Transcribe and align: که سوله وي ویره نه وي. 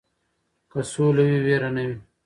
که 0.71 0.79
سوله 0.91 1.23
وي 1.29 1.37
ویره 1.45 1.69
نه 1.75 1.83
وي. 1.87 1.97